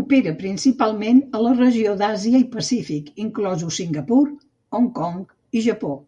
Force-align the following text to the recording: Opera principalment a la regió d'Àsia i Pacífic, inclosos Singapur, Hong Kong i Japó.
Opera 0.00 0.34
principalment 0.42 1.18
a 1.24 1.40
la 1.48 1.56
regió 1.58 1.96
d'Àsia 2.04 2.44
i 2.44 2.48
Pacífic, 2.54 3.12
inclosos 3.28 3.84
Singapur, 3.84 4.24
Hong 4.76 4.92
Kong 5.04 5.22
i 5.62 5.70
Japó. 5.72 5.98